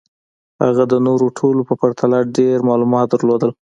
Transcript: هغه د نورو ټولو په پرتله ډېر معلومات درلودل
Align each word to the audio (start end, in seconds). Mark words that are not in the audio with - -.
هغه 0.63 0.83
د 0.91 0.93
نورو 1.07 1.27
ټولو 1.37 1.61
په 1.69 1.73
پرتله 1.81 2.17
ډېر 2.37 2.57
معلومات 2.69 3.07
درلودل 3.09 3.51